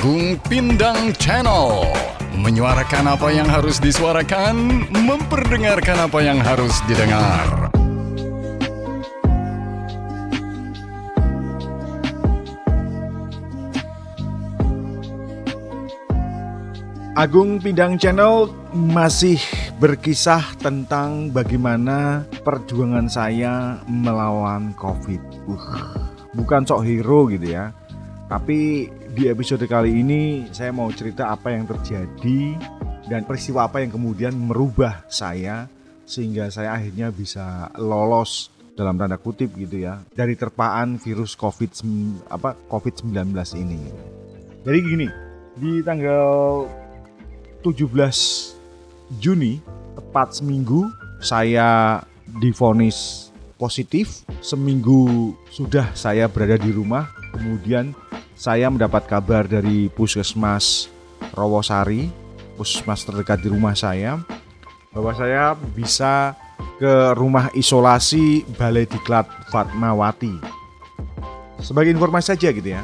Agung 0.00 0.40
Pindang 0.48 1.12
Channel 1.20 1.84
Menyuarakan 2.40 3.20
apa 3.20 3.36
yang 3.36 3.44
harus 3.44 3.76
disuarakan 3.76 4.88
Memperdengarkan 4.96 6.08
apa 6.08 6.24
yang 6.24 6.40
harus 6.40 6.72
didengar 6.88 7.68
Agung 17.12 17.60
Pindang 17.60 18.00
Channel 18.00 18.48
masih 18.72 19.36
berkisah 19.76 20.56
tentang 20.64 21.28
bagaimana 21.28 22.24
perjuangan 22.40 23.04
saya 23.04 23.76
melawan 23.84 24.72
COVID. 24.80 25.20
Uh, 25.44 26.08
bukan 26.32 26.64
sok 26.64 26.88
hero 26.88 27.28
gitu 27.28 27.52
ya. 27.52 27.76
Tapi 28.32 28.88
di 29.10 29.26
episode 29.26 29.66
kali 29.66 30.06
ini 30.06 30.46
saya 30.54 30.70
mau 30.70 30.86
cerita 30.94 31.34
apa 31.34 31.50
yang 31.50 31.66
terjadi 31.66 32.54
dan 33.10 33.26
peristiwa 33.26 33.66
apa 33.66 33.82
yang 33.82 33.90
kemudian 33.90 34.30
merubah 34.30 35.02
saya 35.10 35.66
sehingga 36.06 36.46
saya 36.46 36.78
akhirnya 36.78 37.10
bisa 37.10 37.74
lolos 37.74 38.54
dalam 38.78 38.94
tanda 38.94 39.18
kutip 39.18 39.50
gitu 39.58 39.82
ya 39.82 39.98
dari 40.14 40.38
terpaan 40.38 40.94
virus 41.02 41.34
COVID 41.34 41.70
apa 42.30 42.54
COVID-19 42.70 43.34
ini. 43.58 43.82
Jadi 44.62 44.78
gini, 44.78 45.08
di 45.58 45.82
tanggal 45.82 46.70
17 47.66 49.18
Juni 49.18 49.58
tepat 49.98 50.38
seminggu 50.38 50.86
saya 51.18 51.98
divonis 52.38 53.30
positif 53.58 54.22
seminggu 54.38 55.34
sudah 55.50 55.90
saya 55.98 56.30
berada 56.30 56.54
di 56.56 56.70
rumah 56.70 57.10
kemudian 57.34 57.90
saya 58.40 58.72
mendapat 58.72 59.04
kabar 59.04 59.44
dari 59.44 59.92
puskesmas 59.92 60.88
Rawosari 61.36 62.08
puskesmas 62.56 63.04
terdekat 63.04 63.44
di 63.44 63.52
rumah 63.52 63.76
saya 63.76 64.16
bahwa 64.96 65.12
saya 65.12 65.52
bisa 65.76 66.32
ke 66.80 67.12
rumah 67.20 67.52
isolasi 67.52 68.48
Balai 68.56 68.88
Diklat 68.88 69.28
Fatmawati 69.52 70.40
sebagai 71.60 71.92
informasi 71.92 72.32
saja 72.32 72.48
gitu 72.48 72.72
ya 72.72 72.80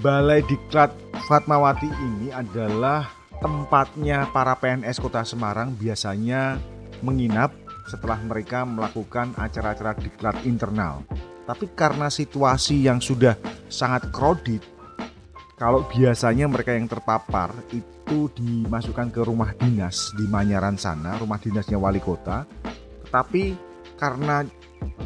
Balai 0.00 0.40
Diklat 0.48 0.96
Fatmawati 1.28 1.92
ini 1.92 2.32
adalah 2.32 3.04
tempatnya 3.44 4.32
para 4.32 4.56
PNS 4.56 4.96
Kota 4.96 5.28
Semarang 5.28 5.76
biasanya 5.76 6.56
menginap 7.04 7.52
setelah 7.84 8.16
mereka 8.24 8.68
melakukan 8.68 9.32
acara-acara 9.40 9.96
diklat 9.96 10.36
internal. 10.44 11.00
Tapi 11.48 11.72
karena 11.72 12.12
situasi 12.12 12.84
yang 12.84 13.00
sudah 13.00 13.32
sangat 13.68 14.08
kredit, 14.12 14.64
kalau 15.58 15.84
biasanya 15.86 16.46
mereka 16.46 16.74
yang 16.74 16.86
terpapar 16.86 17.50
itu 17.74 18.30
dimasukkan 18.32 19.10
ke 19.10 19.20
rumah 19.26 19.52
dinas 19.58 20.14
di 20.16 20.24
Manyaran 20.26 20.78
sana, 20.78 21.18
rumah 21.18 21.36
dinasnya 21.36 21.76
wali 21.76 22.00
kota. 22.00 22.46
Tetapi 23.06 23.44
karena 23.98 24.46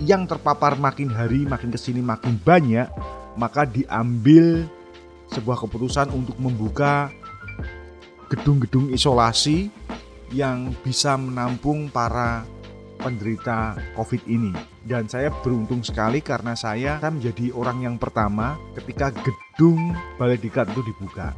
yang 0.05 0.29
terpapar 0.29 0.77
makin 0.77 1.09
hari 1.09 1.49
makin 1.49 1.73
ke 1.73 1.79
sini 1.81 2.05
makin 2.05 2.37
banyak, 2.37 2.87
maka 3.41 3.65
diambil 3.65 4.69
sebuah 5.33 5.57
keputusan 5.65 6.13
untuk 6.13 6.37
membuka 6.37 7.09
gedung-gedung 8.29 8.93
isolasi 8.93 9.73
yang 10.33 10.73
bisa 10.85 11.17
menampung 11.17 11.89
para 11.89 12.45
penderita 13.03 13.77
COVID 13.99 14.23
ini. 14.31 14.55
Dan 14.87 15.11
saya 15.11 15.29
beruntung 15.43 15.83
sekali 15.83 16.23
karena 16.23 16.55
saya 16.55 17.03
menjadi 17.03 17.51
orang 17.53 17.83
yang 17.83 17.97
pertama 17.99 18.57
ketika 18.79 19.11
gedung 19.13 19.93
Balai 20.17 20.39
Diklat 20.39 20.71
itu 20.71 20.83
dibuka. 20.87 21.35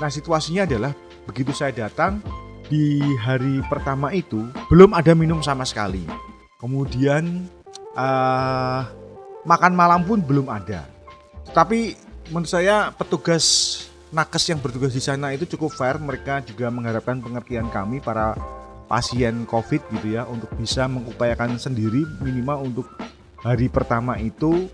Nah 0.00 0.10
situasinya 0.10 0.64
adalah 0.66 0.96
begitu 1.28 1.54
saya 1.54 1.70
datang 1.86 2.18
di 2.66 2.98
hari 3.20 3.60
pertama 3.68 4.10
itu 4.16 4.48
belum 4.72 4.96
ada 4.96 5.12
minum 5.12 5.44
sama 5.44 5.62
sekali. 5.68 6.02
Kemudian 6.56 7.46
uh, 7.94 8.80
makan 9.44 9.72
malam 9.76 10.02
pun 10.08 10.24
belum 10.24 10.48
ada. 10.48 10.88
Tapi 11.52 11.94
menurut 12.32 12.48
saya 12.48 12.88
petugas 12.96 13.44
nakes 14.12 14.44
yang 14.52 14.60
bertugas 14.60 14.92
di 14.94 15.02
sana 15.02 15.34
itu 15.34 15.44
cukup 15.56 15.74
fair. 15.74 15.98
Mereka 15.98 16.48
juga 16.48 16.72
mengharapkan 16.72 17.18
pengertian 17.18 17.68
kami 17.68 17.98
para 17.98 18.36
pasien 18.92 19.48
COVID 19.48 19.88
gitu 19.96 20.20
ya 20.20 20.28
untuk 20.28 20.52
bisa 20.60 20.84
mengupayakan 20.84 21.56
sendiri 21.56 22.04
minimal 22.20 22.68
untuk 22.68 22.86
hari 23.40 23.72
pertama 23.72 24.20
itu 24.20 24.68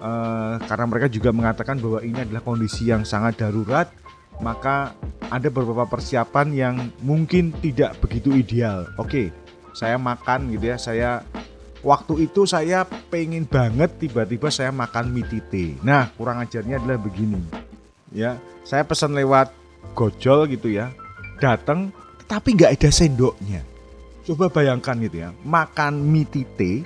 uh, 0.00 0.56
karena 0.64 0.86
mereka 0.88 1.12
juga 1.12 1.28
mengatakan 1.36 1.76
bahwa 1.76 2.00
ini 2.00 2.24
adalah 2.24 2.40
kondisi 2.40 2.88
yang 2.88 3.04
sangat 3.04 3.44
darurat 3.44 3.92
maka 4.40 4.96
ada 5.28 5.52
beberapa 5.52 5.84
persiapan 5.84 6.48
yang 6.56 6.74
mungkin 7.04 7.54
tidak 7.62 8.00
begitu 8.02 8.34
ideal. 8.34 8.88
Oke, 8.98 9.30
saya 9.76 9.94
makan 9.94 10.50
gitu 10.50 10.74
ya. 10.74 10.76
Saya 10.80 11.10
waktu 11.86 12.26
itu 12.26 12.42
saya 12.42 12.82
pengen 13.12 13.46
banget 13.46 13.94
tiba-tiba 14.00 14.50
saya 14.50 14.74
makan 14.74 15.14
mie 15.14 15.28
tite. 15.30 15.78
Nah, 15.86 16.10
kurang 16.18 16.42
ajarnya 16.42 16.82
adalah 16.82 16.98
begini 16.98 17.64
ya 18.14 18.38
saya 18.62 18.86
pesan 18.86 19.12
lewat 19.18 19.50
gojol 19.92 20.46
gitu 20.48 20.70
ya 20.70 20.94
datang 21.42 21.90
tapi 22.34 22.58
nggak 22.58 22.82
ada 22.82 22.90
sendoknya. 22.90 23.62
Coba 24.26 24.50
bayangkan 24.50 24.98
gitu 24.98 25.22
ya 25.22 25.30
makan 25.46 26.02
mie 26.02 26.26
tite 26.26 26.82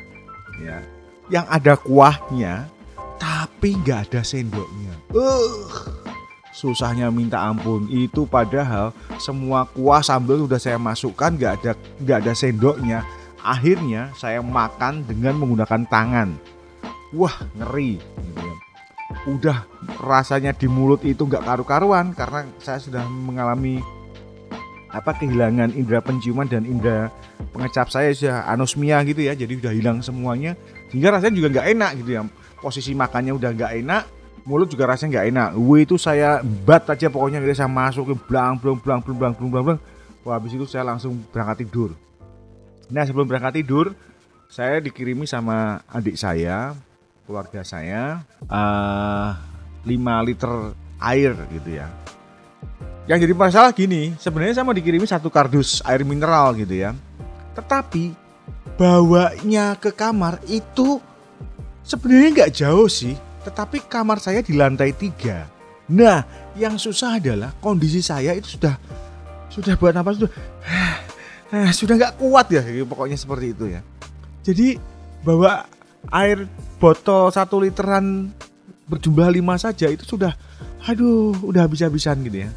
ya 0.61 0.85
yang 1.33 1.49
ada 1.49 1.73
kuahnya 1.81 2.69
tapi 3.17 3.81
nggak 3.81 4.13
ada 4.13 4.21
sendoknya. 4.21 4.93
Uh 5.17 6.05
susahnya 6.53 7.09
minta 7.09 7.41
ampun. 7.49 7.89
Itu 7.89 8.29
padahal 8.29 8.93
semua 9.17 9.65
kuah 9.65 10.05
sambal 10.05 10.45
sudah 10.45 10.61
saya 10.61 10.77
masukkan 10.77 11.33
nggak 11.33 11.53
ada 11.65 11.73
nggak 11.97 12.19
ada 12.29 12.33
sendoknya. 12.37 12.99
Akhirnya 13.41 14.13
saya 14.21 14.45
makan 14.45 15.09
dengan 15.09 15.41
menggunakan 15.41 15.89
tangan. 15.89 16.37
Wah 17.17 17.41
ngeri 17.57 17.97
gitu 17.97 18.41
ya. 18.45 18.57
Udah 19.33 19.59
rasanya 20.05 20.53
di 20.53 20.69
mulut 20.69 21.01
itu 21.09 21.25
nggak 21.25 21.41
karu-karuan 21.41 22.13
karena 22.13 22.45
saya 22.61 22.77
sudah 22.77 23.09
mengalami 23.09 23.81
apa 24.89 25.17
kehilangan 25.21 25.77
indera 25.77 26.01
penciuman 26.01 26.49
dan 26.49 26.65
indera 26.65 27.13
pengecap 27.53 27.93
saya 27.93 28.09
sudah 28.17 28.49
anosmia 28.49 29.05
gitu 29.05 29.21
ya 29.25 29.37
jadi 29.37 29.53
udah 29.61 29.73
hilang 29.73 29.99
semuanya. 30.01 30.57
Sehingga 30.89 31.13
rasanya 31.13 31.35
juga 31.37 31.49
nggak 31.59 31.67
enak 31.77 31.91
gitu 32.05 32.11
ya 32.17 32.23
posisi 32.59 32.91
makannya 32.97 33.33
udah 33.37 33.51
nggak 33.55 33.73
enak 33.85 34.03
mulut 34.49 34.73
juga 34.73 34.89
rasanya 34.89 35.21
nggak 35.21 35.27
enak. 35.29 35.49
W 35.61 35.71
itu 35.85 36.01
saya 36.01 36.41
bat 36.41 36.89
aja 36.89 37.13
pokoknya 37.13 37.45
gitu 37.45 37.53
saya 37.53 37.69
masuk 37.69 38.05
ke 38.09 38.15
blang 38.25 38.57
blang 38.57 38.81
blang 38.81 39.01
blang 39.05 39.17
blang 39.17 39.33
blang 39.37 39.65
blang. 39.69 39.81
Wah 40.25 40.41
habis 40.41 40.57
itu 40.57 40.65
saya 40.65 40.89
langsung 40.89 41.21
berangkat 41.29 41.69
tidur. 41.69 41.93
Nah 42.89 43.05
sebelum 43.05 43.29
berangkat 43.29 43.61
tidur 43.61 43.93
saya 44.49 44.81
dikirimi 44.81 45.29
sama 45.29 45.85
adik 45.93 46.17
saya 46.17 46.73
keluarga 47.29 47.61
saya 47.61 48.25
uh, 48.49 49.37
eh, 49.85 49.93
5 49.93 50.29
liter 50.29 50.53
air 50.97 51.33
gitu 51.53 51.71
ya. 51.77 51.93
Yang 53.09 53.25
jadi 53.25 53.35
masalah 53.35 53.73
gini, 53.73 54.13
sebenarnya 54.21 54.61
saya 54.61 54.69
mau 54.69 54.77
dikirimi 54.77 55.09
satu 55.09 55.33
kardus 55.33 55.81
air 55.89 56.05
mineral 56.05 56.53
gitu 56.53 56.77
ya. 56.77 56.93
Tetapi 57.57 58.13
bawanya 58.77 59.73
ke 59.81 59.97
kamar 59.97 60.45
itu 60.45 61.01
sebenarnya 61.81 62.29
nggak 62.37 62.53
jauh 62.53 62.85
sih, 62.85 63.17
tetapi 63.49 63.89
kamar 63.89 64.21
saya 64.21 64.45
di 64.45 64.53
lantai 64.53 64.93
tiga. 64.93 65.49
Nah, 65.89 66.53
yang 66.53 66.77
susah 66.77 67.17
adalah 67.17 67.57
kondisi 67.65 68.05
saya 68.05 68.37
itu 68.37 68.61
sudah 68.61 68.77
sudah 69.49 69.73
buat 69.81 69.97
apa 69.97 70.13
sudah 70.13 70.31
sudah 71.81 71.95
nggak 71.97 72.21
kuat 72.21 72.53
ya, 72.53 72.61
pokoknya 72.85 73.17
seperti 73.17 73.57
itu 73.57 73.73
ya. 73.73 73.81
Jadi 74.45 74.77
bawa 75.25 75.65
air 76.13 76.45
botol 76.77 77.33
satu 77.33 77.57
literan 77.57 78.37
berjumlah 78.85 79.33
lima 79.33 79.57
saja 79.57 79.89
itu 79.89 80.05
sudah 80.05 80.37
aduh 80.85 81.33
udah 81.41 81.65
habis-habisan 81.65 82.21
gitu 82.29 82.45
ya 82.45 82.53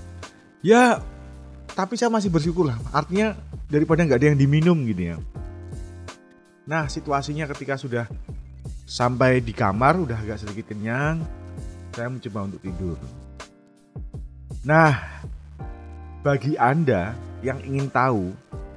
ya 0.62 1.02
tapi 1.72 1.96
saya 1.96 2.12
masih 2.12 2.30
bersyukur 2.30 2.68
lah. 2.68 2.78
Artinya 2.92 3.36
daripada 3.72 4.04
nggak 4.04 4.20
ada 4.20 4.28
yang 4.34 4.40
diminum 4.40 4.78
gitu 4.88 5.16
ya. 5.16 5.18
Nah 6.68 6.88
situasinya 6.88 7.50
ketika 7.52 7.80
sudah 7.80 8.06
sampai 8.86 9.40
di 9.40 9.56
kamar 9.56 9.98
udah 9.98 10.20
agak 10.20 10.44
sedikit 10.44 10.72
kenyang 10.76 11.24
saya 11.96 12.08
mencoba 12.12 12.40
untuk 12.48 12.62
tidur. 12.64 12.98
Nah 14.68 15.26
bagi 16.22 16.54
anda 16.60 17.18
yang 17.42 17.64
ingin 17.66 17.90
tahu 17.90 18.30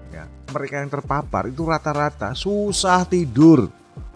ya 0.08 0.24
mereka 0.48 0.80
yang 0.80 0.90
terpapar 0.90 1.50
itu 1.50 1.62
rata-rata 1.66 2.32
susah 2.32 3.04
tidur. 3.06 3.68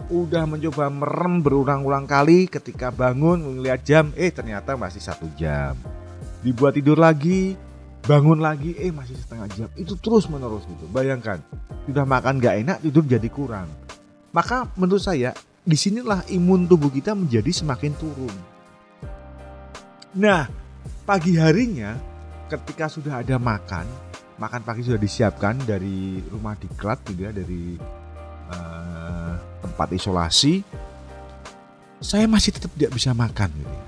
Udah 0.09 0.49
mencoba 0.49 0.89
merem 0.89 1.37
berulang-ulang 1.37 2.09
kali 2.09 2.49
ketika 2.49 2.89
bangun 2.89 3.61
melihat 3.61 3.81
jam 3.85 4.05
eh 4.17 4.33
ternyata 4.33 4.73
masih 4.73 4.97
satu 4.97 5.29
jam 5.37 5.77
dibuat 6.45 6.75
tidur 6.75 6.99
lagi 6.99 7.55
bangun 8.05 8.39
lagi 8.39 8.73
eh 8.79 8.91
masih 8.95 9.15
setengah 9.19 9.47
jam 9.53 9.69
itu 9.75 9.93
terus 9.99 10.25
menerus 10.31 10.63
gitu 10.65 10.87
bayangkan 10.89 11.43
sudah 11.85 12.07
makan 12.07 12.39
gak 12.39 12.63
enak 12.63 12.77
tidur 12.79 13.03
jadi 13.03 13.27
kurang 13.27 13.67
maka 14.31 14.71
menurut 14.79 15.03
saya 15.03 15.35
di 15.67 15.75
sinilah 15.75 16.23
imun 16.31 16.65
tubuh 16.65 16.89
kita 16.89 17.11
menjadi 17.11 17.51
semakin 17.51 17.91
turun 17.99 18.35
nah 20.15 20.47
pagi 21.03 21.35
harinya 21.35 22.09
ketika 22.49 22.89
sudah 22.89 23.21
ada 23.21 23.37
makan, 23.37 23.85
makan 24.41 24.61
pagi 24.65 24.81
sudah 24.81 24.97
disiapkan 24.97 25.53
dari 25.63 26.17
rumah 26.33 26.57
diklat 26.57 26.97
gitu 27.05 27.29
ya, 27.29 27.31
dari 27.31 27.77
uh, 28.49 29.33
tempat 29.61 29.93
isolasi, 29.93 30.65
saya 32.01 32.25
masih 32.25 32.57
tetap 32.57 32.73
tidak 32.73 32.97
bisa 32.97 33.13
makan 33.13 33.53
gitu 33.53 33.69
ya. 33.69 33.85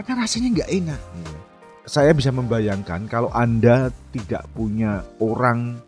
Karena 0.00 0.22
rasanya 0.24 0.48
nggak 0.54 0.70
enak. 0.70 1.00
Gitu. 1.02 1.30
Ya. 1.34 1.40
Saya 1.90 2.14
bisa 2.14 2.30
membayangkan 2.30 3.10
kalau 3.10 3.34
Anda 3.34 3.90
tidak 4.14 4.46
punya 4.54 5.02
orang 5.18 5.82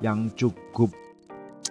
yang 0.00 0.32
cukup 0.32 0.96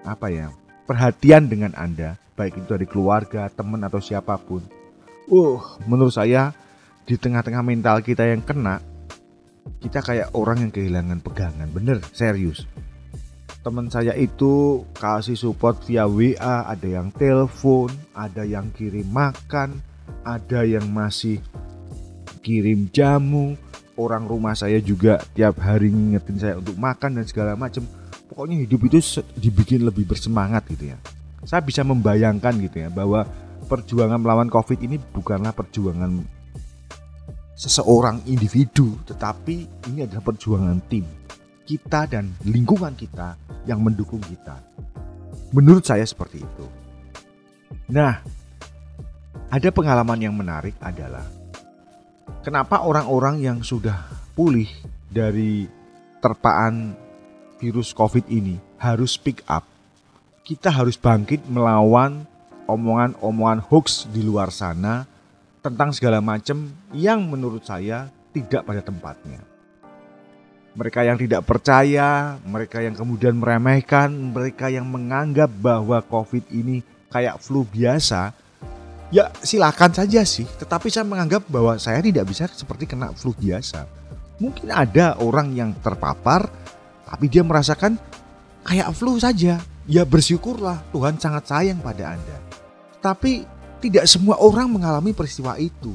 apa 0.05 0.29
ya 0.29 0.53
perhatian 0.85 1.49
dengan 1.49 1.73
Anda, 1.73 2.13
baik 2.37 2.61
itu 2.61 2.77
dari 2.77 2.85
keluarga, 2.85 3.49
teman 3.49 3.81
atau 3.81 3.97
siapa 3.97 4.37
pun. 4.37 4.61
Uh, 5.25 5.57
menurut 5.89 6.13
saya 6.13 6.53
di 7.09 7.17
tengah-tengah 7.17 7.65
mental 7.65 8.05
kita 8.05 8.29
yang 8.29 8.45
kena, 8.45 8.77
kita 9.81 10.05
kayak 10.05 10.37
orang 10.37 10.69
yang 10.69 10.69
kehilangan 10.69 11.25
pegangan. 11.25 11.65
Bener, 11.73 12.05
serius. 12.13 12.69
Teman 13.65 13.89
saya 13.89 14.13
itu 14.13 14.85
kasih 14.93 15.33
support 15.33 15.81
via 15.89 16.05
WA, 16.05 16.69
ada 16.69 16.85
yang 16.85 17.09
telepon, 17.09 17.89
ada 18.13 18.45
yang 18.45 18.69
kirim 18.69 19.09
makan, 19.09 19.81
ada 20.21 20.61
yang 20.61 20.85
masih 20.93 21.41
kirim 22.45 22.93
jamu. 22.93 23.57
Orang 23.97 24.29
rumah 24.29 24.53
saya 24.53 24.77
juga 24.83 25.23
tiap 25.33 25.57
hari 25.63 25.89
ngingetin 25.89 26.37
saya 26.37 26.59
untuk 26.59 26.75
makan 26.77 27.17
dan 27.17 27.25
segala 27.25 27.55
macam 27.55 27.87
pokoknya 28.27 28.67
hidup 28.67 28.91
itu 28.91 29.23
dibikin 29.39 29.87
lebih 29.87 30.05
bersemangat 30.05 30.67
gitu 30.69 30.93
ya. 30.93 30.97
Saya 31.47 31.63
bisa 31.63 31.81
membayangkan 31.81 32.53
gitu 32.59 32.83
ya 32.85 32.91
bahwa 32.91 33.23
perjuangan 33.65 34.19
melawan 34.19 34.51
Covid 34.51 34.83
ini 34.83 34.99
bukanlah 34.99 35.55
perjuangan 35.55 36.21
seseorang 37.55 38.19
individu, 38.27 38.99
tetapi 39.07 39.87
ini 39.87 40.03
adalah 40.03 40.27
perjuangan 40.27 40.77
tim. 40.91 41.07
Kita 41.63 42.05
dan 42.05 42.29
lingkungan 42.45 42.93
kita 42.93 43.39
yang 43.65 43.79
mendukung 43.79 44.21
kita. 44.21 44.59
Menurut 45.55 45.87
saya 45.87 46.03
seperti 46.03 46.43
itu. 46.43 46.65
Nah, 47.95 48.21
ada 49.49 49.69
pengalaman 49.71 50.19
yang 50.19 50.35
menarik 50.35 50.75
adalah 50.83 51.23
kenapa 52.45 52.85
orang-orang 52.85 53.41
yang 53.41 53.57
sudah 53.65 54.05
pulih 54.37 54.69
dari 55.09 55.65
terpaan 56.21 56.93
virus 57.57 57.89
COVID 57.97 58.29
ini 58.29 58.61
harus 58.77 59.17
speak 59.17 59.41
up. 59.49 59.65
Kita 60.45 60.69
harus 60.69 60.93
bangkit 60.93 61.49
melawan 61.49 62.29
omongan-omongan 62.69 63.65
hoax 63.65 64.05
di 64.13 64.21
luar 64.21 64.53
sana 64.53 65.09
tentang 65.65 65.89
segala 65.89 66.21
macam 66.21 66.69
yang 66.93 67.25
menurut 67.25 67.65
saya 67.65 68.13
tidak 68.29 68.61
pada 68.61 68.85
tempatnya. 68.85 69.41
Mereka 70.77 71.01
yang 71.01 71.17
tidak 71.17 71.49
percaya, 71.49 72.37
mereka 72.45 72.83
yang 72.83 72.93
kemudian 72.93 73.33
meremehkan, 73.41 74.11
mereka 74.13 74.69
yang 74.69 74.85
menganggap 74.85 75.49
bahwa 75.49 75.97
COVID 76.05 76.51
ini 76.53 76.85
kayak 77.09 77.41
flu 77.41 77.65
biasa, 77.65 78.35
ya 79.13 79.29
silakan 79.41 79.91
saja 79.93 80.21
sih. 80.25 80.45
Tetapi 80.45 80.87
saya 80.89 81.05
menganggap 81.05 81.45
bahwa 81.49 81.77
saya 81.77 82.01
tidak 82.01 82.29
bisa 82.29 82.49
seperti 82.49 82.89
kena 82.89 83.13
flu 83.13 83.33
biasa. 83.35 83.85
Mungkin 84.41 84.67
ada 84.71 85.15
orang 85.23 85.55
yang 85.55 85.71
terpapar 85.79 86.49
tapi 87.05 87.31
dia 87.31 87.45
merasakan 87.45 87.97
kayak 88.65 88.91
flu 88.95 89.17
saja. 89.21 89.61
Ya 89.85 90.01
bersyukurlah 90.01 90.81
Tuhan 90.89 91.21
sangat 91.21 91.45
sayang 91.45 91.77
pada 91.77 92.17
Anda. 92.17 92.37
Tapi 93.01 93.45
tidak 93.85 94.09
semua 94.09 94.41
orang 94.41 94.65
mengalami 94.73 95.13
peristiwa 95.13 95.61
itu. 95.61 95.93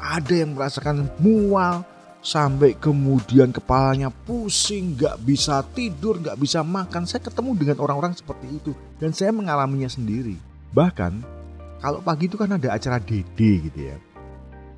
Ada 0.00 0.40
yang 0.40 0.56
merasakan 0.56 1.12
mual 1.20 1.84
sampai 2.24 2.76
kemudian 2.76 3.52
kepalanya 3.52 4.08
pusing, 4.08 4.96
gak 4.96 5.20
bisa 5.20 5.60
tidur, 5.76 6.16
gak 6.20 6.40
bisa 6.40 6.64
makan. 6.64 7.04
Saya 7.04 7.20
ketemu 7.20 7.50
dengan 7.60 7.76
orang-orang 7.84 8.16
seperti 8.16 8.48
itu 8.48 8.72
dan 8.96 9.12
saya 9.12 9.36
mengalaminya 9.36 9.92
sendiri. 9.92 10.40
Bahkan 10.72 11.39
kalau 11.80 12.04
pagi 12.04 12.28
itu 12.28 12.36
kan 12.36 12.52
ada 12.52 12.76
acara 12.76 13.00
DD 13.00 13.72
gitu 13.72 13.88
ya. 13.88 13.96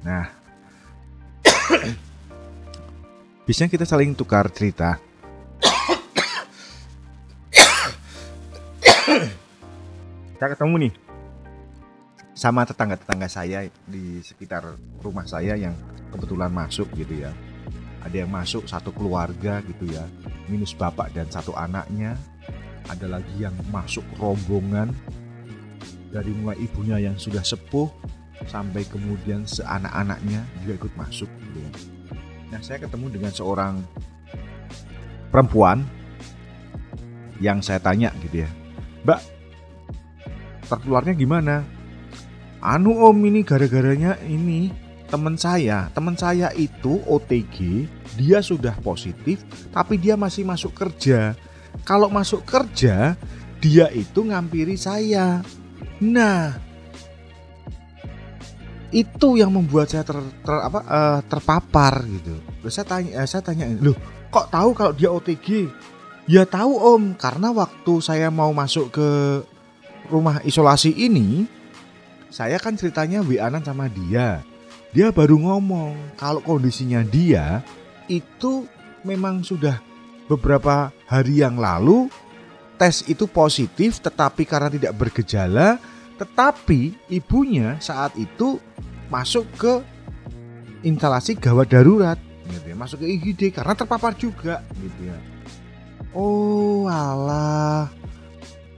Nah, 0.07 0.31
biasanya 3.47 3.71
kita 3.75 3.83
saling 3.83 4.15
tukar 4.15 4.47
cerita 4.55 5.03
kita 10.39 10.47
ketemu 10.55 10.87
nih 10.87 10.95
sama 12.39 12.63
tetangga-tetangga 12.67 13.29
saya 13.31 13.69
di 13.87 14.19
sekitar 14.23 14.65
rumah 15.03 15.27
saya 15.27 15.57
yang 15.59 15.75
kebetulan 16.15 16.51
masuk 16.51 16.91
gitu 16.99 17.15
ya. 17.23 17.33
Ada 18.03 18.27
yang 18.27 18.35
masuk 18.35 18.67
satu 18.67 18.91
keluarga 18.91 19.63
gitu 19.63 19.87
ya, 19.87 20.03
minus 20.51 20.75
bapak 20.75 21.15
dan 21.15 21.31
satu 21.31 21.55
anaknya. 21.55 22.19
Ada 22.91 23.07
lagi 23.07 23.31
yang 23.39 23.55
masuk 23.71 24.03
rombongan 24.19 24.91
dari 26.13 26.31
mulai 26.37 26.61
ibunya 26.61 27.01
yang 27.01 27.17
sudah 27.17 27.41
sepuh 27.41 27.89
sampai 28.45 28.85
kemudian 28.85 29.49
seanak-anaknya 29.49 30.45
juga 30.63 30.73
ikut 30.85 30.93
masuk 30.95 31.31
gitu. 31.41 31.61
Nah, 32.53 32.61
saya 32.61 32.85
ketemu 32.85 33.09
dengan 33.09 33.33
seorang 33.33 33.81
perempuan 35.33 35.89
yang 37.41 37.65
saya 37.65 37.81
tanya 37.81 38.13
gitu 38.21 38.45
ya. 38.45 38.51
Mbak, 39.09 39.21
tertularnya 40.69 41.17
gimana? 41.17 41.65
Anu 42.63 42.95
om 43.03 43.19
ini 43.27 43.43
gara-garanya 43.43 44.21
ini 44.29 44.71
teman 45.11 45.35
saya, 45.35 45.91
teman 45.91 46.15
saya 46.15 46.55
itu 46.55 47.03
OTG, 47.09 47.89
dia 48.15 48.39
sudah 48.39 48.77
positif 48.85 49.43
tapi 49.75 49.99
dia 49.99 50.15
masih 50.15 50.47
masuk 50.47 50.77
kerja. 50.77 51.35
Kalau 51.83 52.13
masuk 52.13 52.45
kerja, 52.45 53.17
dia 53.59 53.87
itu 53.91 54.21
ngampiri 54.23 54.77
saya. 54.77 55.41
Nah, 56.03 56.59
itu 58.91 59.39
yang 59.39 59.55
membuat 59.55 59.89
saya 59.95 60.03
ter, 60.03 60.19
ter 60.19 60.55
apa 60.59 60.81
uh, 60.83 61.21
terpapar 61.23 62.03
gitu. 62.11 62.35
Terus 62.61 62.75
saya 62.75 62.87
tanya, 62.91 63.11
eh, 63.23 63.29
saya 63.31 63.43
tanya, 63.47 63.71
loh 63.79 63.95
kok 64.29 64.51
tahu 64.51 64.75
kalau 64.75 64.93
dia 64.93 65.15
OTG? 65.15 65.71
Ya 66.27 66.47
tahu 66.47 66.79
om, 66.79 67.15
karena 67.19 67.51
waktu 67.51 67.99
saya 67.99 68.31
mau 68.31 68.51
masuk 68.55 68.95
ke 68.95 69.09
rumah 70.07 70.39
isolasi 70.47 70.95
ini, 70.95 71.47
saya 72.31 72.59
kan 72.63 72.79
ceritanya 72.79 73.23
WA-an 73.23 73.63
sama 73.63 73.91
dia. 73.91 74.43
Dia 74.93 75.11
baru 75.11 75.41
ngomong 75.41 76.19
kalau 76.21 76.45
kondisinya 76.45 77.03
dia 77.03 77.65
itu 78.07 78.69
memang 79.03 79.43
sudah 79.43 79.81
beberapa 80.31 80.93
hari 81.09 81.43
yang 81.43 81.59
lalu 81.59 82.13
tes 82.77 83.05
itu 83.09 83.25
positif 83.25 84.05
tetapi 84.05 84.45
karena 84.45 84.69
tidak 84.69 84.93
bergejala 84.95 85.81
tetapi 86.23 86.95
ibunya 87.11 87.75
saat 87.83 88.15
itu 88.15 88.63
masuk 89.11 89.43
ke 89.59 89.83
instalasi 90.87 91.35
gawat 91.35 91.75
darurat 91.75 92.15
gitu 92.47 92.71
ya, 92.71 92.77
masuk 92.79 93.03
ke 93.03 93.07
IGD 93.11 93.51
karena 93.51 93.75
terpapar 93.75 94.15
juga 94.15 94.63
gitu 94.79 95.11
ya. 95.11 95.19
Oh 96.15 96.87
alah. 96.87 97.91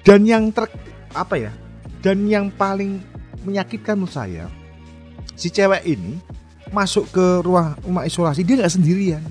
Dan 0.04 0.24
yang 0.24 0.48
ter 0.56 0.72
apa 1.12 1.36
ya 1.36 1.52
dan 2.00 2.24
yang 2.24 2.48
paling 2.48 3.00
menyakitkan 3.44 3.96
menurut 3.96 4.12
saya 4.12 4.48
si 5.36 5.48
cewek 5.48 5.84
ini 5.84 6.20
masuk 6.72 7.08
ke 7.12 7.44
ruang 7.44 7.76
rumah 7.84 8.04
isolasi 8.04 8.44
dia 8.44 8.60
nggak 8.60 8.74
sendirian 8.74 9.24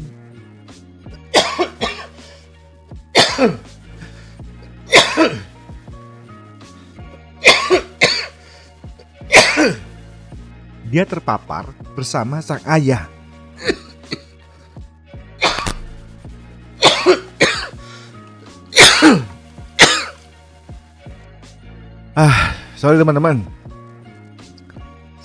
dia 10.93 11.09
terpapar 11.09 11.73
bersama 11.97 12.37
sang 12.45 12.61
ayah 12.69 13.09
Ah, 22.13 22.53
sorry 22.77 23.01
teman-teman. 23.01 23.41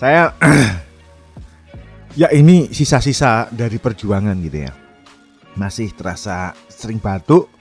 Saya 0.01 0.33
ya 2.25 2.33
ini 2.33 2.73
sisa-sisa 2.73 3.45
dari 3.53 3.77
perjuangan 3.77 4.33
gitu 4.41 4.65
ya. 4.65 4.73
Masih 5.53 5.93
terasa 5.93 6.57
sering 6.73 6.97
batuk, 6.97 7.53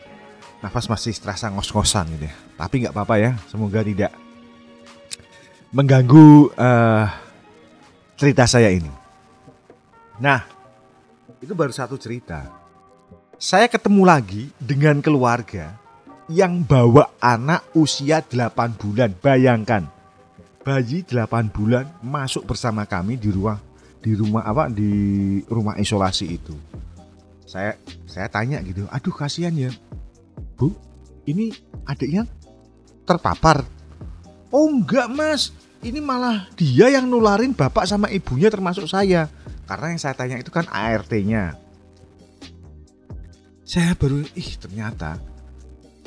nafas 0.64 0.88
masih 0.88 1.12
terasa 1.20 1.52
ngos-ngosan 1.52 2.08
gitu 2.16 2.32
ya. 2.32 2.36
Tapi 2.56 2.88
nggak 2.88 2.96
apa-apa 2.96 3.16
ya, 3.20 3.32
semoga 3.52 3.84
tidak 3.84 4.16
mengganggu 5.76 6.56
uh, 6.56 7.27
cerita 8.18 8.50
saya 8.50 8.74
ini. 8.74 8.90
Nah, 10.18 10.42
itu 11.38 11.54
baru 11.54 11.70
satu 11.70 11.96
cerita. 12.02 12.50
Saya 13.38 13.70
ketemu 13.70 14.02
lagi 14.02 14.50
dengan 14.58 14.98
keluarga 14.98 15.78
yang 16.26 16.66
bawa 16.66 17.14
anak 17.22 17.70
usia 17.78 18.26
8 18.26 18.74
bulan. 18.82 19.14
Bayangkan, 19.14 19.86
bayi 20.66 21.06
8 21.06 21.54
bulan 21.54 21.86
masuk 22.02 22.50
bersama 22.50 22.90
kami 22.90 23.22
di 23.22 23.30
ruang 23.30 23.62
di 24.02 24.16
rumah 24.16 24.46
apa 24.46 24.72
di 24.72 24.92
rumah 25.52 25.78
isolasi 25.78 26.26
itu. 26.32 26.56
Saya 27.48 27.76
saya 28.08 28.28
tanya 28.28 28.60
gitu, 28.64 28.88
aduh 28.88 29.12
kasihan 29.12 29.52
ya, 29.56 29.72
bu, 30.56 30.72
ini 31.28 31.52
adiknya 31.88 32.28
terpapar. 33.08 33.64
Oh 34.52 34.68
enggak 34.72 35.12
mas, 35.12 35.52
ini 35.88 36.04
malah 36.04 36.52
dia 36.60 36.92
yang 36.92 37.08
nularin 37.08 37.56
bapak 37.56 37.88
sama 37.88 38.12
ibunya 38.12 38.52
termasuk 38.52 38.86
saya. 38.86 39.32
Karena 39.68 39.92
yang 39.96 40.00
saya 40.00 40.16
tanya 40.16 40.40
itu 40.40 40.52
kan 40.52 40.68
ART-nya. 40.68 41.56
Saya 43.68 44.00
baru, 44.00 44.24
ih 44.24 44.52
ternyata 44.56 45.20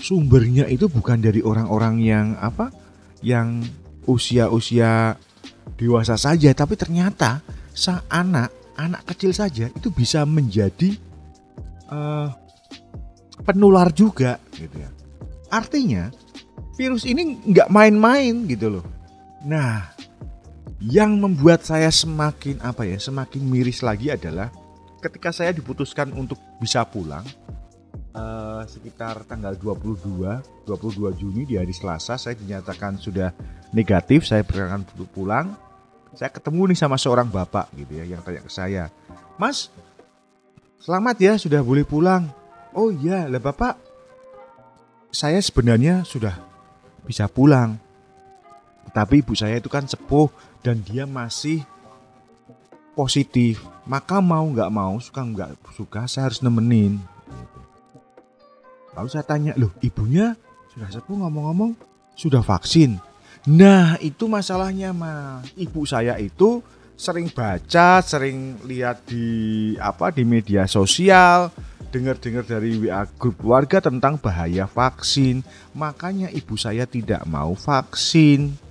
sumbernya 0.01 0.65
itu 0.65 0.89
bukan 0.89 1.21
dari 1.21 1.45
orang-orang 1.45 2.01
yang 2.01 2.27
apa, 2.41 2.73
yang 3.21 3.61
usia-usia 4.09 5.13
dewasa 5.77 6.17
saja, 6.17 6.57
tapi 6.57 6.81
ternyata 6.81 7.45
sang 7.77 8.01
anak, 8.09 8.49
anak 8.81 9.05
kecil 9.13 9.37
saja 9.37 9.69
itu 9.69 9.93
bisa 9.93 10.25
menjadi 10.25 10.97
uh, 11.93 12.33
penular 13.45 13.93
juga, 13.93 14.41
gitu 14.57 14.81
ya. 14.81 14.89
Artinya 15.53 16.09
virus 16.81 17.05
ini 17.05 17.45
nggak 17.45 17.69
main-main 17.69 18.49
gitu 18.49 18.81
loh. 18.81 18.85
Nah, 19.41 19.89
yang 20.81 21.17
membuat 21.17 21.65
saya 21.65 21.89
semakin 21.89 22.61
apa 22.61 22.85
ya, 22.85 23.01
semakin 23.01 23.41
miris 23.45 23.81
lagi 23.81 24.13
adalah 24.13 24.53
ketika 25.01 25.33
saya 25.33 25.53
diputuskan 25.57 26.13
untuk 26.13 26.37
bisa 26.61 26.85
pulang 26.85 27.25
uh, 28.13 28.63
sekitar 28.69 29.25
tanggal 29.25 29.57
22 29.57 30.69
22 30.69 31.21
Juni 31.21 31.43
di 31.49 31.57
hari 31.57 31.73
Selasa 31.73 32.21
saya 32.21 32.37
dinyatakan 32.37 33.01
sudah 33.01 33.33
negatif, 33.73 34.27
saya 34.29 34.45
berangkat 34.45 34.93
untuk 34.99 35.11
pulang. 35.15 35.57
Saya 36.11 36.29
ketemu 36.29 36.75
nih 36.75 36.79
sama 36.79 36.99
seorang 36.99 37.31
bapak 37.31 37.71
gitu 37.79 38.03
ya 38.03 38.05
yang 38.05 38.21
tanya 38.21 38.43
ke 38.43 38.51
saya, 38.51 38.91
"Mas, 39.39 39.71
selamat 40.83 41.17
ya 41.23 41.33
sudah 41.39 41.63
boleh 41.63 41.87
pulang." 41.87 42.27
"Oh 42.75 42.91
iya, 42.91 43.31
lah 43.31 43.39
Bapak, 43.39 43.79
saya 45.15 45.39
sebenarnya 45.39 46.03
sudah 46.03 46.35
bisa 47.07 47.31
pulang." 47.31 47.90
Tapi 48.91 49.23
ibu 49.23 49.33
saya 49.39 49.59
itu 49.59 49.71
kan 49.71 49.87
sepuh 49.87 50.29
dan 50.61 50.83
dia 50.83 51.07
masih 51.09 51.63
positif. 52.93 53.63
Maka 53.89 54.21
mau 54.21 54.45
nggak 54.45 54.71
mau, 54.71 54.99
suka 55.01 55.23
nggak 55.25 55.51
suka, 55.75 56.05
saya 56.07 56.31
harus 56.31 56.43
nemenin. 56.45 57.01
Lalu 58.95 59.09
saya 59.09 59.25
tanya, 59.25 59.55
loh 59.57 59.73
ibunya 59.81 60.35
sudah 60.75 60.91
sepuh 60.91 61.17
ngomong-ngomong 61.17 61.75
sudah 62.15 62.45
vaksin. 62.45 63.01
Nah 63.49 63.97
itu 64.05 64.29
masalahnya 64.29 64.93
mah. 64.93 65.41
Ibu 65.57 65.89
saya 65.89 66.21
itu 66.21 66.61
sering 67.01 67.33
baca, 67.33 68.05
sering 68.05 68.61
lihat 68.69 69.09
di 69.09 69.73
apa 69.81 70.13
di 70.13 70.29
media 70.29 70.69
sosial, 70.69 71.49
dengar-dengar 71.89 72.45
dari 72.45 72.77
WA 72.77 73.09
grup 73.17 73.41
keluarga 73.41 73.81
tentang 73.81 74.21
bahaya 74.21 74.69
vaksin. 74.69 75.41
Makanya 75.73 76.29
ibu 76.31 76.61
saya 76.61 76.85
tidak 76.85 77.25
mau 77.25 77.57
vaksin. 77.57 78.70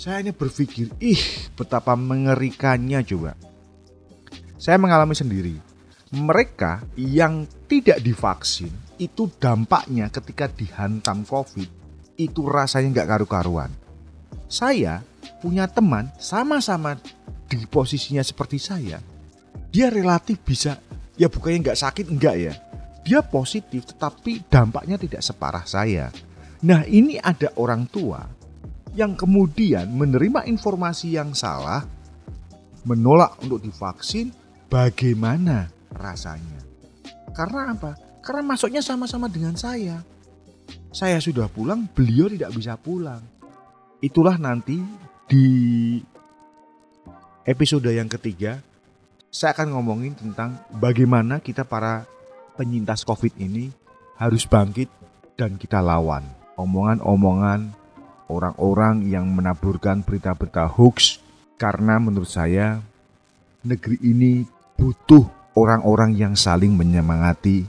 Saya 0.00 0.24
ini 0.24 0.32
berpikir, 0.32 0.96
ih 0.96 1.20
betapa 1.52 1.92
mengerikannya 1.92 3.04
coba. 3.04 3.36
Saya 4.56 4.80
mengalami 4.80 5.12
sendiri. 5.12 5.60
Mereka 6.16 6.88
yang 6.96 7.44
tidak 7.68 8.00
divaksin 8.00 8.72
itu 8.96 9.28
dampaknya 9.36 10.08
ketika 10.08 10.48
dihantam 10.48 11.28
COVID 11.28 11.68
itu 12.16 12.40
rasanya 12.48 12.96
nggak 12.96 13.08
karu-karuan. 13.12 13.68
Saya 14.48 15.04
punya 15.44 15.68
teman 15.68 16.08
sama-sama 16.16 16.96
di 17.44 17.60
posisinya 17.68 18.24
seperti 18.24 18.56
saya. 18.56 19.04
Dia 19.68 19.92
relatif 19.92 20.40
bisa, 20.40 20.80
ya 21.20 21.28
bukannya 21.28 21.60
nggak 21.60 21.80
sakit 21.84 22.06
enggak 22.08 22.36
ya. 22.40 22.56
Dia 23.04 23.20
positif 23.20 23.84
tetapi 23.92 24.48
dampaknya 24.48 24.96
tidak 24.96 25.20
separah 25.20 25.68
saya. 25.68 26.08
Nah 26.64 26.88
ini 26.88 27.20
ada 27.20 27.52
orang 27.60 27.84
tua 27.84 28.39
yang 28.94 29.14
kemudian 29.14 29.86
menerima 29.94 30.46
informasi 30.50 31.14
yang 31.14 31.30
salah, 31.36 31.86
menolak 32.82 33.38
untuk 33.42 33.62
divaksin, 33.62 34.34
bagaimana 34.66 35.70
rasanya? 35.94 36.62
Karena 37.30 37.74
apa? 37.74 37.94
Karena 38.20 38.42
masuknya 38.42 38.82
sama-sama 38.82 39.30
dengan 39.30 39.54
saya. 39.54 40.02
Saya 40.90 41.22
sudah 41.22 41.46
pulang, 41.46 41.86
beliau 41.86 42.26
tidak 42.26 42.50
bisa 42.54 42.74
pulang. 42.74 43.22
Itulah 44.02 44.34
nanti 44.36 44.82
di 45.30 45.46
episode 47.46 47.86
yang 47.94 48.10
ketiga, 48.10 48.58
saya 49.30 49.54
akan 49.54 49.78
ngomongin 49.78 50.18
tentang 50.18 50.58
bagaimana 50.82 51.38
kita 51.38 51.62
para 51.62 52.02
penyintas 52.58 53.06
COVID 53.06 53.38
ini 53.38 53.70
harus 54.18 54.44
bangkit 54.44 54.90
dan 55.38 55.56
kita 55.56 55.80
lawan 55.80 56.26
omongan-omongan 56.60 57.79
orang-orang 58.30 59.10
yang 59.10 59.26
menaburkan 59.26 60.06
berita-berita 60.06 60.70
hoax 60.70 61.18
karena 61.58 61.98
menurut 61.98 62.30
saya 62.30 62.78
negeri 63.66 63.98
ini 64.06 64.46
butuh 64.78 65.26
orang-orang 65.58 66.14
yang 66.14 66.32
saling 66.38 66.72
menyemangati 66.78 67.66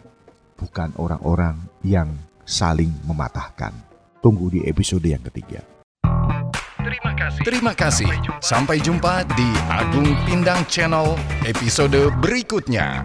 bukan 0.55 0.93
orang-orang 1.01 1.57
yang 1.81 2.13
saling 2.45 2.93
mematahkan. 3.09 3.73
Tunggu 4.21 4.53
di 4.53 4.61
episode 4.69 5.09
yang 5.09 5.25
ketiga. 5.25 5.65
Terima 6.81 7.11
kasih. 7.17 7.41
Terima 7.41 7.73
kasih. 7.73 8.09
Sampai 8.41 8.77
jumpa 8.77 9.25
di 9.33 9.49
Agung 9.65 10.13
Pindang 10.29 10.61
Channel 10.69 11.17
episode 11.45 12.13
berikutnya. 12.21 13.01